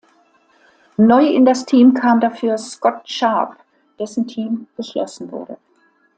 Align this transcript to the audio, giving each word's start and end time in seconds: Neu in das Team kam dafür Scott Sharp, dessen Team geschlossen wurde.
Neu 0.97 1.27
in 1.27 1.45
das 1.45 1.63
Team 1.63 1.93
kam 1.93 2.19
dafür 2.21 2.57
Scott 2.57 3.07
Sharp, 3.07 3.55
dessen 3.99 4.25
Team 4.25 4.65
geschlossen 4.75 5.31
wurde. 5.31 5.59